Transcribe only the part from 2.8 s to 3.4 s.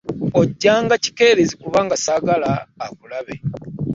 akulabe.